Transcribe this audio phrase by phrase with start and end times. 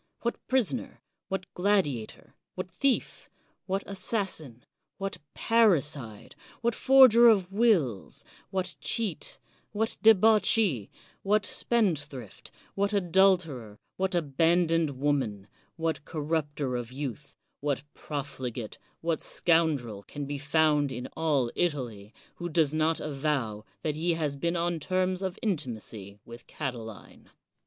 [0.21, 3.29] What prisoner, what gladiator, what thief,
[3.67, 4.65] what assassin,
[4.97, 9.37] what parricide, what forger of wills, what cheat,
[9.73, 10.89] what debauchee,
[11.21, 15.45] what spendthrift, what adulterer, what abandoned woman,
[15.75, 22.11] what corrupter of youth, what profligate, what scoun drel can be found in all Italy,
[22.37, 27.29] who does not avow that he has been on terms of intimacy with Cati line?